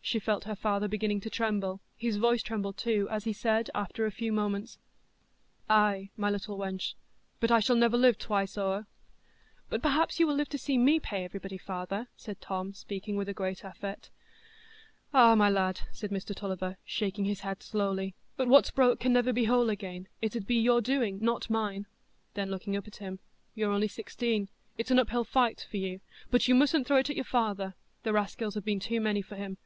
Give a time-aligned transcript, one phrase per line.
[0.00, 4.06] She felt her father beginning to tremble; his voice trembled too, as he said, after
[4.06, 4.78] a few moments:
[5.68, 6.94] "Ay, my little wench,
[7.40, 8.86] but I shall never live twice o'er."
[9.68, 13.28] "But perhaps you will live to see me pay everybody, father," said Tom, speaking with
[13.28, 14.08] a great effort.
[15.12, 19.34] "Ah, my lad," said Mr Tulliver, shaking his head slowly, "but what's broke can never
[19.34, 21.84] be whole again; it 'ud be your doing, not mine."
[22.32, 23.18] Then looking up at him,
[23.54, 24.48] "You're only sixteen;
[24.78, 26.00] it's an up hill fight for you,
[26.30, 27.74] but you mustn't throw it at your father;
[28.04, 29.58] the raskills have been too many for him.